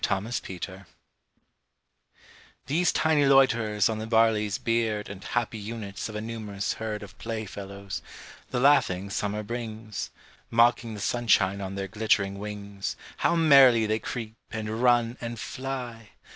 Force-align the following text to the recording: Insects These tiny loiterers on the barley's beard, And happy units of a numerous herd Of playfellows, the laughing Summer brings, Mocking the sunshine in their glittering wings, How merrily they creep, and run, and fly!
Insects 0.09 0.67
These 2.65 2.91
tiny 2.91 3.27
loiterers 3.27 3.87
on 3.87 3.99
the 3.99 4.07
barley's 4.07 4.57
beard, 4.57 5.07
And 5.09 5.23
happy 5.23 5.59
units 5.59 6.09
of 6.09 6.15
a 6.15 6.21
numerous 6.21 6.73
herd 6.73 7.03
Of 7.03 7.15
playfellows, 7.19 8.01
the 8.49 8.59
laughing 8.59 9.11
Summer 9.11 9.43
brings, 9.43 10.09
Mocking 10.49 10.95
the 10.95 10.99
sunshine 11.01 11.61
in 11.61 11.75
their 11.75 11.87
glittering 11.87 12.39
wings, 12.39 12.95
How 13.17 13.35
merrily 13.35 13.85
they 13.85 13.99
creep, 13.99 14.33
and 14.49 14.81
run, 14.81 15.17
and 15.21 15.39
fly! 15.39 16.09